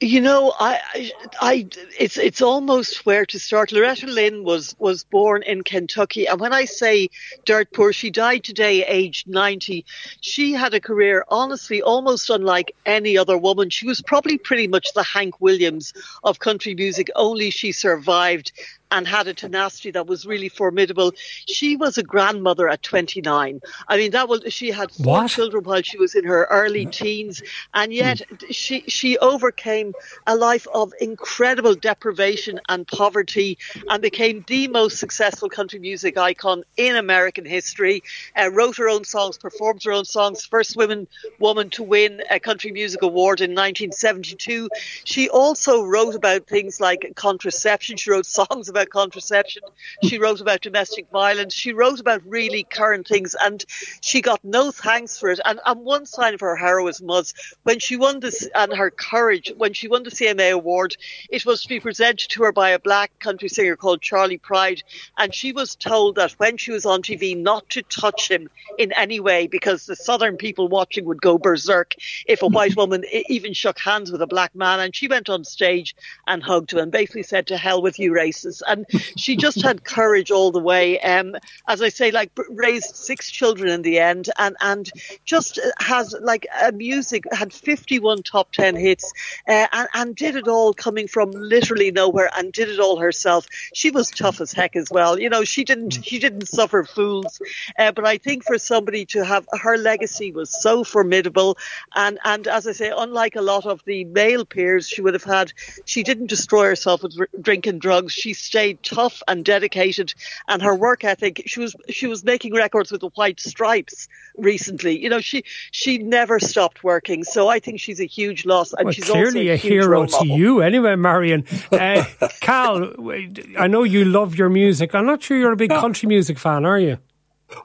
You 0.00 0.20
know, 0.20 0.52
I, 0.58 1.10
I, 1.40 1.66
it's 1.98 2.18
it's 2.18 2.42
almost 2.42 3.06
where 3.06 3.24
to 3.26 3.38
start. 3.38 3.72
Loretta 3.72 4.06
Lynn 4.06 4.44
was 4.44 4.74
was 4.78 5.04
born 5.04 5.42
in 5.44 5.62
Kentucky, 5.62 6.26
and 6.26 6.38
when 6.40 6.52
I 6.52 6.66
say 6.66 7.08
dirt 7.46 7.72
poor, 7.72 7.92
she 7.92 8.10
died 8.10 8.42
today, 8.42 8.84
aged 8.84 9.28
ninety. 9.28 9.86
She 10.20 10.52
had 10.52 10.74
a 10.74 10.80
career, 10.80 11.24
honestly, 11.28 11.80
almost 11.80 12.28
unlike 12.28 12.74
any 12.84 13.16
other 13.16 13.38
woman. 13.38 13.70
She 13.70 13.86
was 13.86 14.02
probably 14.02 14.36
pretty 14.36 14.66
much 14.66 14.92
the 14.94 15.04
Hank 15.04 15.40
Williams 15.40 15.94
of 16.24 16.40
country 16.40 16.74
music. 16.74 17.08
Only 17.14 17.50
she 17.50 17.70
survived 17.72 18.52
and 18.90 19.06
had 19.06 19.26
a 19.26 19.34
tenacity 19.34 19.90
that 19.92 20.06
was 20.06 20.26
really 20.26 20.48
formidable. 20.48 21.12
She 21.46 21.76
was 21.76 21.98
a 21.98 22.02
grandmother 22.02 22.68
at 22.68 22.82
29. 22.82 23.60
I 23.88 23.96
mean, 23.96 24.12
that 24.12 24.28
was 24.28 24.42
she 24.52 24.70
had 24.70 24.92
four 24.92 25.22
what? 25.22 25.30
children 25.30 25.64
while 25.64 25.82
she 25.82 25.98
was 25.98 26.14
in 26.14 26.24
her 26.24 26.46
early 26.50 26.86
teens, 26.86 27.42
and 27.72 27.92
yet 27.92 28.22
mm. 28.30 28.44
she 28.50 28.84
she 28.88 29.18
overcame 29.18 29.94
a 30.26 30.36
life 30.36 30.66
of 30.72 30.92
incredible 31.00 31.74
deprivation 31.74 32.60
and 32.68 32.86
poverty, 32.86 33.58
and 33.88 34.02
became 34.02 34.44
the 34.46 34.68
most 34.68 34.98
successful 34.98 35.48
country 35.48 35.78
music 35.78 36.16
icon 36.16 36.62
in 36.76 36.96
American 36.96 37.44
history. 37.44 38.02
Uh, 38.36 38.50
wrote 38.52 38.76
her 38.76 38.88
own 38.88 39.04
songs, 39.04 39.38
performed 39.38 39.82
her 39.84 39.92
own 39.92 40.04
songs. 40.04 40.44
First 40.44 40.76
woman 40.76 41.08
woman 41.38 41.70
to 41.70 41.82
win 41.82 42.22
a 42.30 42.38
country 42.40 42.72
music 42.72 43.02
award 43.02 43.40
in 43.40 43.50
1972. 43.50 44.68
She 45.04 45.28
also 45.28 45.82
wrote 45.82 46.14
about 46.14 46.46
things 46.46 46.80
like 46.80 47.12
contraception. 47.16 47.96
She 47.96 48.10
wrote 48.10 48.26
songs 48.26 48.68
about 48.68 48.83
about 48.84 48.90
contraception. 48.90 49.62
She 50.02 50.18
wrote 50.18 50.40
about 50.40 50.60
domestic 50.60 51.10
violence. 51.10 51.54
She 51.54 51.72
wrote 51.72 52.00
about 52.00 52.22
really 52.26 52.64
current 52.64 53.06
things, 53.06 53.34
and 53.40 53.64
she 54.00 54.20
got 54.20 54.44
no 54.44 54.70
thanks 54.70 55.18
for 55.18 55.30
it. 55.30 55.40
And, 55.44 55.60
and 55.64 55.84
one 55.84 56.06
sign 56.06 56.34
of 56.34 56.40
her 56.40 56.56
heroism 56.56 57.06
was 57.06 57.34
when 57.62 57.78
she 57.78 57.96
won 57.96 58.20
this, 58.20 58.48
and 58.54 58.72
her 58.72 58.90
courage 58.90 59.52
when 59.56 59.72
she 59.72 59.88
won 59.88 60.02
the 60.02 60.10
CMA 60.10 60.52
award. 60.52 60.96
It 61.30 61.46
was 61.46 61.62
to 61.62 61.68
be 61.68 61.80
presented 61.80 62.30
to 62.30 62.42
her 62.44 62.52
by 62.52 62.70
a 62.70 62.78
black 62.78 63.18
country 63.18 63.48
singer 63.48 63.76
called 63.76 64.02
Charley 64.02 64.38
Pride, 64.38 64.82
and 65.18 65.34
she 65.34 65.52
was 65.52 65.76
told 65.76 66.16
that 66.16 66.32
when 66.32 66.56
she 66.56 66.72
was 66.72 66.86
on 66.86 67.02
TV 67.02 67.36
not 67.36 67.68
to 67.70 67.82
touch 67.82 68.30
him 68.30 68.48
in 68.78 68.92
any 68.92 69.20
way 69.20 69.46
because 69.46 69.86
the 69.86 69.96
southern 69.96 70.36
people 70.36 70.68
watching 70.68 71.04
would 71.06 71.20
go 71.20 71.38
berserk 71.38 71.94
if 72.26 72.42
a 72.42 72.46
white 72.46 72.76
woman 72.76 73.04
even 73.28 73.52
shook 73.52 73.78
hands 73.78 74.10
with 74.10 74.22
a 74.22 74.26
black 74.26 74.54
man. 74.54 74.80
And 74.80 74.94
she 74.94 75.08
went 75.08 75.28
on 75.28 75.44
stage 75.44 75.94
and 76.26 76.42
hugged 76.42 76.72
him 76.72 76.78
and 76.78 76.92
basically 76.92 77.22
said, 77.22 77.46
"To 77.48 77.56
hell 77.56 77.82
with 77.82 77.98
you, 77.98 78.12
racists." 78.12 78.62
And 78.66 78.86
she 79.16 79.36
just 79.36 79.62
had 79.62 79.84
courage 79.84 80.30
all 80.30 80.50
the 80.50 80.60
way. 80.60 81.00
Um, 81.00 81.36
as 81.66 81.82
I 81.82 81.88
say, 81.88 82.10
like 82.10 82.30
raised 82.48 82.96
six 82.96 83.30
children 83.30 83.68
in 83.68 83.82
the 83.82 83.98
end, 83.98 84.30
and 84.38 84.56
and 84.60 84.90
just 85.24 85.58
has 85.78 86.14
like 86.20 86.46
a 86.62 86.72
music 86.72 87.24
had 87.32 87.52
51 87.52 88.22
top 88.22 88.52
10 88.52 88.76
hits, 88.76 89.12
uh, 89.48 89.66
and 89.72 89.88
and 89.94 90.16
did 90.16 90.36
it 90.36 90.48
all 90.48 90.72
coming 90.72 91.08
from 91.08 91.30
literally 91.30 91.90
nowhere, 91.90 92.30
and 92.36 92.52
did 92.52 92.68
it 92.68 92.80
all 92.80 92.98
herself. 92.98 93.46
She 93.74 93.90
was 93.90 94.10
tough 94.10 94.40
as 94.40 94.52
heck 94.52 94.76
as 94.76 94.88
well. 94.90 95.18
You 95.18 95.30
know, 95.30 95.44
she 95.44 95.64
didn't 95.64 96.04
she 96.04 96.18
didn't 96.18 96.46
suffer 96.46 96.84
fools, 96.84 97.40
uh, 97.78 97.92
but 97.92 98.06
I 98.06 98.18
think 98.18 98.44
for 98.44 98.58
somebody 98.58 99.04
to 99.06 99.24
have 99.24 99.46
her 99.52 99.76
legacy 99.76 100.32
was 100.32 100.50
so 100.50 100.84
formidable, 100.84 101.58
and 101.94 102.18
and 102.24 102.46
as 102.46 102.66
I 102.66 102.72
say, 102.72 102.92
unlike 102.96 103.36
a 103.36 103.42
lot 103.42 103.66
of 103.66 103.82
the 103.84 104.04
male 104.04 104.44
peers 104.44 104.88
she 104.88 105.02
would 105.02 105.14
have 105.14 105.24
had, 105.24 105.52
she 105.84 106.02
didn't 106.02 106.26
destroy 106.26 106.66
herself 106.66 107.02
with 107.02 107.18
r- 107.18 107.28
drinking 107.40 107.78
drugs. 107.78 108.12
She 108.12 108.34
stayed 108.54 108.80
tough 108.84 109.20
and 109.26 109.44
dedicated, 109.44 110.14
and 110.46 110.62
her 110.62 110.76
work 110.76 111.02
ethic. 111.02 111.42
She 111.46 111.58
was 111.58 111.74
she 111.90 112.06
was 112.06 112.22
making 112.22 112.54
records 112.54 112.92
with 112.92 113.00
the 113.00 113.08
White 113.08 113.40
Stripes 113.40 114.06
recently. 114.36 114.96
You 114.96 115.08
know, 115.08 115.18
she 115.20 115.42
she 115.72 115.98
never 115.98 116.38
stopped 116.38 116.84
working. 116.84 117.24
So 117.24 117.48
I 117.48 117.58
think 117.58 117.80
she's 117.80 118.00
a 118.00 118.06
huge 118.06 118.46
loss, 118.46 118.72
and 118.72 118.84
well, 118.84 118.92
she's 118.92 119.10
clearly 119.10 119.48
a, 119.48 119.54
a, 119.54 119.56
hero 119.56 120.06
to 120.06 120.26
you. 120.26 120.60
Anyway, 120.60 120.94
Marion, 120.94 121.44
uh, 121.72 122.04
Cal, 122.40 122.94
I 123.58 123.66
know 123.66 123.82
you 123.82 124.04
love 124.04 124.36
your 124.36 124.50
music. 124.50 124.94
I'm 124.94 125.06
not 125.06 125.20
sure 125.20 125.36
you're 125.36 125.52
a 125.52 125.56
big 125.56 125.70
country 125.70 126.06
music 126.06 126.38
fan, 126.38 126.64
are 126.64 126.78
you? 126.78 126.98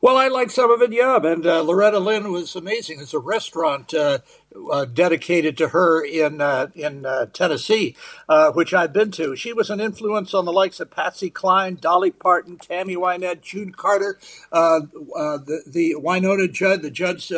Well, 0.02 0.18
I 0.18 0.28
like 0.28 0.52
some 0.52 0.72
of 0.72 0.82
it, 0.82 0.92
yeah. 0.94 1.18
And 1.22 1.46
uh, 1.46 1.62
Loretta 1.62 2.00
Lynn 2.00 2.32
was 2.32 2.56
amazing. 2.56 2.98
There's 2.98 3.14
a 3.14 3.20
restaurant 3.20 3.94
uh, 3.94 4.20
uh, 4.72 4.86
dedicated 4.86 5.58
to 5.58 5.70
her 5.70 6.04
in 6.04 6.42
uh, 6.42 6.68
in 6.76 7.06
uh, 7.06 7.28
Tennessee, 7.28 7.96
uh, 8.28 8.52
which 8.52 8.74
I've 8.74 8.94
been 8.94 9.12
to. 9.12 9.36
She 9.36 9.54
was 9.54 9.70
an 9.70 9.80
influence 9.80 10.34
on 10.34 10.46
the 10.46 10.54
likes 10.54 10.80
of 10.80 10.92
Patsy 10.92 11.30
Cline, 11.30 11.78
Dolly 11.82 12.12
Parton, 12.12 12.58
Tammy 12.58 12.96
Wynette, 12.96 13.42
June 13.42 13.72
Carter, 13.72 14.20
the 14.52 15.64
the 15.68 15.96
Wynonna 15.96 16.52
Judd, 16.52 16.82
the 16.82 16.92
Judds. 16.92 17.32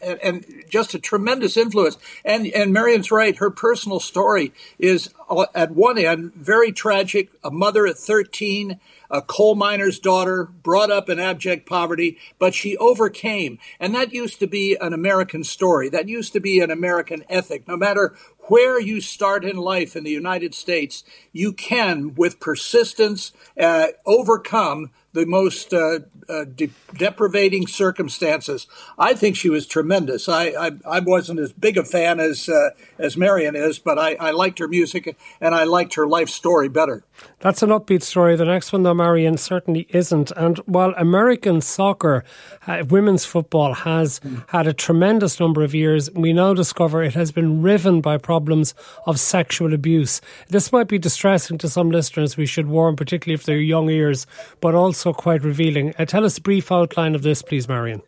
And, 0.00 0.18
and, 0.22 0.64
just 0.68 0.94
a 0.94 0.98
tremendous 0.98 1.56
influence. 1.56 1.96
And 2.24 2.46
and 2.48 2.72
Marion's 2.72 3.10
right. 3.10 3.36
Her 3.36 3.50
personal 3.50 4.00
story 4.00 4.52
is 4.78 5.10
at 5.54 5.70
one 5.70 5.98
end 5.98 6.34
very 6.34 6.72
tragic. 6.72 7.30
A 7.44 7.50
mother 7.50 7.86
at 7.86 7.96
13 7.96 8.80
a 9.10 9.22
coal 9.22 9.54
miner's 9.54 9.98
daughter, 9.98 10.44
brought 10.44 10.90
up 10.90 11.08
in 11.08 11.18
abject 11.18 11.66
poverty, 11.66 12.18
but 12.38 12.54
she 12.54 12.76
overcame. 12.76 13.58
And 13.78 13.94
that 13.94 14.12
used 14.12 14.40
to 14.40 14.46
be 14.46 14.76
an 14.80 14.92
American 14.92 15.44
story. 15.44 15.88
That 15.88 16.08
used 16.08 16.32
to 16.32 16.40
be 16.40 16.60
an 16.60 16.70
American 16.70 17.24
ethic. 17.28 17.66
No 17.68 17.76
matter 17.76 18.16
where 18.48 18.80
you 18.80 19.00
start 19.00 19.44
in 19.44 19.56
life 19.56 19.96
in 19.96 20.04
the 20.04 20.10
United 20.10 20.54
States, 20.54 21.04
you 21.32 21.52
can, 21.52 22.14
with 22.14 22.40
persistence, 22.40 23.32
uh, 23.58 23.88
overcome 24.04 24.90
the 25.16 25.26
most 25.26 25.72
uh, 25.72 26.00
uh, 26.28 26.44
de- 26.44 26.70
deprivating 26.94 27.66
circumstances. 27.66 28.66
I 28.98 29.14
think 29.14 29.34
she 29.34 29.48
was 29.48 29.66
tremendous. 29.66 30.28
I, 30.28 30.48
I, 30.48 30.70
I 30.86 31.00
wasn't 31.00 31.40
as 31.40 31.52
big 31.52 31.78
a 31.78 31.84
fan 31.84 32.20
as 32.20 32.48
uh, 32.48 32.70
as 32.98 33.16
Marion 33.16 33.56
is, 33.56 33.78
but 33.78 33.98
I, 33.98 34.14
I 34.20 34.30
liked 34.30 34.58
her 34.58 34.68
music 34.68 35.16
and 35.40 35.54
I 35.54 35.64
liked 35.64 35.94
her 35.94 36.06
life 36.06 36.28
story 36.28 36.68
better. 36.68 37.02
That's 37.40 37.62
an 37.62 37.70
upbeat 37.70 38.02
story. 38.02 38.36
The 38.36 38.44
next 38.44 38.72
one, 38.72 38.82
though, 38.82 38.94
Marion, 38.94 39.38
certainly 39.38 39.86
isn't. 39.90 40.30
And 40.32 40.58
while 40.66 40.92
American 40.96 41.60
soccer, 41.60 42.24
uh, 42.66 42.84
women's 42.88 43.24
football, 43.24 43.72
has 43.72 44.20
had 44.48 44.66
a 44.66 44.74
tremendous 44.74 45.40
number 45.40 45.62
of 45.62 45.74
years, 45.74 46.10
we 46.12 46.32
now 46.32 46.52
discover 46.52 47.02
it 47.02 47.14
has 47.14 47.32
been 47.32 47.62
riven 47.62 48.00
by 48.00 48.18
problems 48.18 48.74
of 49.06 49.18
sexual 49.18 49.72
abuse. 49.72 50.20
This 50.48 50.72
might 50.72 50.88
be 50.88 50.98
distressing 50.98 51.56
to 51.58 51.68
some 51.68 51.90
listeners, 51.90 52.36
we 52.36 52.46
should 52.46 52.66
warn, 52.66 52.96
particularly 52.96 53.34
if 53.34 53.44
they're 53.44 53.58
young 53.58 53.88
ears, 53.88 54.26
but 54.60 54.74
also 54.74 55.05
quite 55.12 55.42
revealing. 55.42 55.94
Uh, 55.98 56.04
tell 56.04 56.24
us 56.24 56.38
a 56.38 56.40
brief 56.40 56.70
outline 56.72 57.14
of 57.14 57.22
this, 57.22 57.42
please, 57.42 57.68
Marion. 57.68 58.02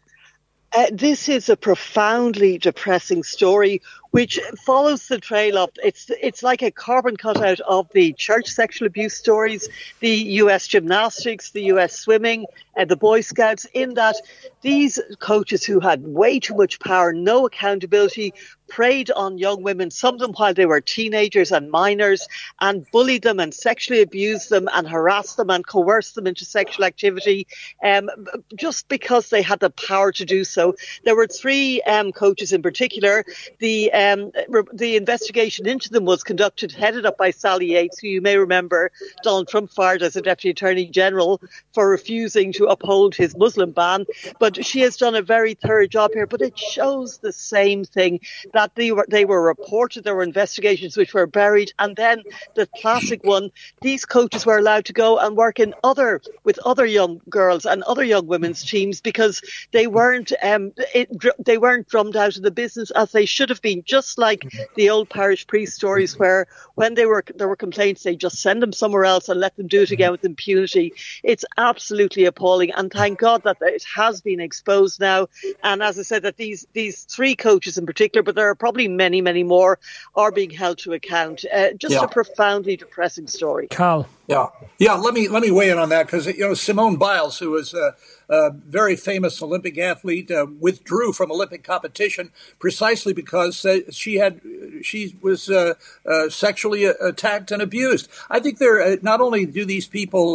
Uh, 0.73 0.87
this 0.93 1.31
is 1.31 1.49
a 1.49 1.57
profoundly 1.57 2.59
depressing 2.59 3.23
story 3.23 3.81
which 4.11 4.39
follows 4.67 5.09
the 5.09 5.19
trail 5.19 5.57
of 5.59 5.71
it's 5.83 6.11
it's 6.23 6.43
like 6.43 6.63
a 6.63 6.71
carbon 6.71 7.17
cutout 7.17 7.61
of 7.61 7.89
the 7.93 8.13
church 8.15 8.49
sexual 8.49 8.87
abuse 8.87 9.15
stories, 9.15 9.69
the 10.01 10.11
U.S. 10.11 10.67
gymnastics, 10.67 11.51
the 11.51 11.65
U.S. 11.65 11.99
swimming, 11.99 12.47
and 12.77 12.91
the 12.91 12.97
Boy 12.97 13.21
Scouts. 13.23 13.67
In 13.73 13.95
that 13.95 14.17
these 14.63 15.01
coaches 15.21 15.65
who 15.65 15.81
had 15.81 16.07
way 16.07 16.39
too 16.39 16.55
much 16.55 16.81
power, 16.81 17.13
no 17.13 17.47
accountability, 17.47 18.35
preyed 18.69 19.11
on 19.11 19.39
young 19.39 19.63
women, 19.63 19.91
some 19.91 20.15
of 20.15 20.21
them 20.21 20.33
while 20.33 20.55
they 20.55 20.67
were 20.67 20.81
teenagers 20.81 21.53
and 21.53 21.71
minors, 21.71 22.29
and 22.61 22.87
bullied 22.91 23.23
them 23.23 23.41
and 23.41 23.53
sexually 23.55 24.03
abused 24.03 24.51
them 24.51 24.69
and 24.73 24.89
harassed 24.89 25.37
them 25.37 25.51
and 25.51 25.67
coerced 25.67 26.15
them 26.15 26.27
into 26.27 26.45
sexual 26.45 26.85
activity, 26.85 27.47
um, 27.83 28.11
just 28.55 28.89
because 28.89 29.31
they 29.31 29.43
had 29.43 29.61
the 29.61 29.71
power 29.71 30.13
to 30.13 30.25
do 30.25 30.45
so. 30.45 30.75
There 31.05 31.17
were 31.17 31.27
three 31.27 31.81
um, 31.83 32.13
coaches 32.13 32.53
in 32.53 32.63
particular. 32.63 33.25
The 33.59 33.93
um, 33.93 34.33
the 34.73 34.97
investigation 34.97 35.67
into 35.67 35.91
them 35.91 36.05
was 36.05 36.23
conducted, 36.23 36.73
headed 36.73 37.07
up 37.07 37.17
by 37.19 37.31
Sally 37.31 37.73
Yates, 37.73 37.99
who 37.99 38.09
you 38.09 38.21
may 38.21 38.37
remember 38.37 38.91
Donald 39.23 39.49
Trump 39.49 39.71
fired 39.71 40.03
as 40.03 40.17
a 40.17 40.23
deputy 40.23 40.51
attorney 40.51 40.87
general 40.87 41.41
for 41.73 41.89
refusing 41.89 42.53
to 42.53 42.67
uphold 42.67 43.15
his 43.15 43.37
Muslim 43.37 43.73
ban. 43.73 44.07
But 44.39 44.65
she 44.65 44.81
has 44.81 44.97
done 44.97 45.15
a 45.15 45.23
very 45.23 45.55
thorough 45.55 45.87
job 45.87 46.13
here. 46.13 46.27
But 46.27 46.43
it 46.43 46.59
shows 46.59 47.19
the 47.19 47.33
same 47.33 47.85
thing 47.85 48.21
that 48.59 48.75
they 48.75 48.91
were 48.91 49.07
they 49.09 49.25
were 49.25 49.41
reported. 49.41 50.03
There 50.03 50.17
were 50.17 50.25
investigations 50.25 50.97
which 50.97 51.15
were 51.15 51.29
buried, 51.29 51.73
and 51.79 51.95
then 51.95 52.25
the 52.57 52.67
classic 52.67 53.23
one: 53.23 53.53
these 53.83 54.05
coaches 54.05 54.45
were 54.45 54.59
allowed 54.59 54.87
to 54.87 54.93
go 54.93 55.17
and 55.17 55.37
work 55.37 55.61
in 55.61 55.75
other 55.85 56.21
with 56.43 56.59
other 56.67 56.85
young 56.85 57.21
girls 57.31 57.67
and 57.67 57.85
other 57.85 58.03
young 58.03 58.27
women's 58.27 58.69
teams 58.69 59.01
because 59.01 59.43
they 59.71 59.87
weren't 59.87 60.33
um, 60.43 60.73
it, 60.93 61.09
they 61.39 61.57
weren't 61.57 61.87
drummed 61.87 62.17
out 62.17 62.37
of 62.37 62.43
the 62.43 62.51
business 62.51 62.91
as 62.91 63.13
they 63.13 63.27
should 63.27 63.49
have 63.49 63.63
been 63.63 63.85
just 63.85 64.19
like 64.19 64.43
the 64.75 64.91
old 64.91 65.09
parish 65.09 65.47
priest 65.47 65.77
stories 65.77 66.19
where 66.19 66.49
when 66.75 66.95
they 66.95 67.07
were 67.07 67.25
there 67.37 67.47
were 67.47 67.55
complaints, 67.55 68.03
they 68.03 68.17
just 68.17 68.39
send 68.43 68.61
them 68.61 68.73
somewhere 68.73 69.05
else 69.05 69.29
and 69.29 69.39
let 69.39 69.57
them 69.57 69.69
do 69.69 69.83
it 69.83 69.93
again 69.93 70.11
with 70.11 70.25
impunity. 70.25 70.95
It's 71.23 71.45
absolutely 71.57 72.25
appalling. 72.25 72.73
And 72.73 72.91
thank 72.91 73.21
God 73.21 73.45
that 73.45 73.59
it 73.63 73.85
has 73.95 74.21
been 74.21 74.41
exposed 74.41 74.99
now. 74.99 75.29
And 75.63 75.81
as 75.81 75.97
I 75.97 76.03
said, 76.03 76.23
that 76.23 76.37
these 76.37 76.67
these 76.73 77.05
three 77.05 77.37
coaches 77.37 77.79
in 77.79 77.87
particular, 77.87 78.25
but 78.25 78.35
there 78.35 78.48
are 78.49 78.55
probably 78.55 78.89
many, 78.89 79.21
many 79.21 79.43
more, 79.43 79.79
are 80.15 80.33
being 80.33 80.51
held 80.51 80.79
to 80.79 80.93
account. 80.93 81.45
Uh, 81.53 81.73
just 81.73 81.95
yeah. 81.95 82.05
a 82.05 82.09
profoundly 82.09 82.77
depressing 82.77 83.27
story. 83.27 83.69
Cal. 83.69 84.09
Yeah, 84.27 84.47
yeah. 84.79 84.95
Let 84.95 85.15
me 85.15 85.29
let 85.29 85.43
me 85.43 85.51
weigh 85.51 85.71
in 85.71 85.79
on 85.79 85.89
that 85.89 86.07
because 86.07 86.27
you 86.27 86.41
know 86.41 86.55
Simone 86.55 86.97
Biles, 86.97 87.39
who 87.39 87.51
was 87.51 87.73
a, 87.73 87.95
a 88.29 88.51
very 88.51 88.97
famous 88.97 89.41
Olympic 89.43 89.79
athlete, 89.79 90.31
uh, 90.31 90.47
withdrew 90.61 91.13
from 91.13 91.31
Olympic 91.31 91.65
competition 91.65 92.31
precisely 92.59 93.13
because 93.13 93.65
she 93.91 94.17
had 94.17 94.41
she 94.83 95.17
was 95.21 95.49
uh, 95.51 95.75
uh 96.07 96.29
sexually 96.29 96.85
attacked 96.85 97.51
and 97.51 97.63
abused. 97.63 98.09
I 98.31 98.41
think 98.41 98.59
there 98.59 98.81
uh, 98.81 98.97
not 99.03 99.21
only 99.21 99.47
do 99.47 99.65
these 99.65 99.87
people 99.87 100.29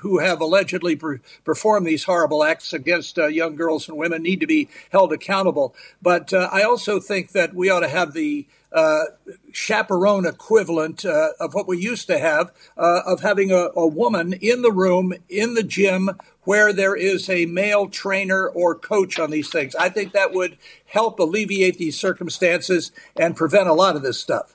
who 0.00 0.18
have 0.18 0.40
allegedly 0.40 0.96
per- 0.96 1.20
performed 1.44 1.86
these 1.86 2.04
horrible 2.04 2.42
acts 2.42 2.72
against 2.72 3.16
young 3.16 3.56
girls 3.56 3.88
and 3.88 3.96
women 3.96 4.22
need 4.22 4.40
to 4.40 4.46
be 4.46 4.68
held 4.90 5.12
accountable, 5.12 5.74
but 6.00 6.32
I 6.32 6.62
also 6.62 7.00
think 7.00 7.32
that 7.32 7.54
we 7.54 7.68
ought 7.70 7.80
to 7.80 7.88
have 7.88 8.12
the 8.12 8.46
uh, 8.72 9.04
chaperone 9.52 10.26
equivalent 10.26 11.04
uh, 11.04 11.30
of 11.40 11.54
what 11.54 11.66
we 11.66 11.78
used 11.78 12.06
to 12.06 12.18
have 12.18 12.52
uh, 12.76 13.00
of 13.06 13.20
having 13.20 13.50
a, 13.50 13.68
a, 13.74 13.86
woman 13.86 14.32
in 14.34 14.62
the 14.62 14.70
room 14.70 15.12
in 15.28 15.54
the 15.54 15.62
gym 15.62 16.10
where 16.44 16.72
there 16.72 16.94
is 16.94 17.28
a 17.28 17.46
male 17.46 17.88
trainer 17.88 18.46
or 18.48 18.74
coach 18.74 19.18
on 19.18 19.30
these 19.30 19.50
things. 19.50 19.74
I 19.74 19.88
think 19.88 20.12
that 20.12 20.32
would 20.32 20.56
help 20.86 21.18
alleviate 21.18 21.78
these 21.78 21.98
circumstances 21.98 22.92
and 23.16 23.36
prevent 23.36 23.68
a 23.68 23.72
lot 23.72 23.96
of 23.96 24.02
this 24.02 24.20
stuff. 24.20 24.54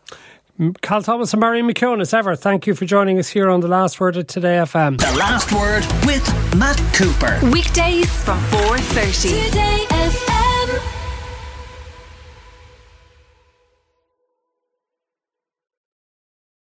Cal 0.81 1.03
Thomas 1.03 1.33
and 1.33 1.41
Marion 1.41 1.67
McKeone, 1.67 1.99
as 1.99 2.13
ever, 2.13 2.35
thank 2.35 2.65
you 2.65 2.73
for 2.73 2.85
joining 2.85 3.19
us 3.19 3.27
here 3.27 3.49
on 3.49 3.59
The 3.59 3.67
Last 3.67 3.99
Word 3.99 4.15
at 4.15 4.29
Today 4.29 4.55
FM. 4.55 4.97
The 4.97 5.17
Last 5.17 5.51
Word 5.51 5.83
with 6.05 6.25
Matt 6.55 6.77
Cooper. 6.93 7.39
Weekdays 7.51 8.09
from 8.23 8.39
4.30. 8.39 9.47
Today 9.47 9.85
FM. 9.89 10.34